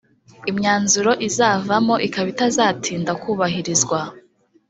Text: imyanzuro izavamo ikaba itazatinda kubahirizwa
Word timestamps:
imyanzuro 0.51 1.11
izavamo 1.27 1.95
ikaba 2.07 2.27
itazatinda 2.33 3.11
kubahirizwa 3.21 3.99